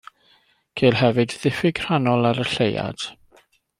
[0.81, 3.07] Ceir hefyd ddiffyg rhannol ar y lleuad.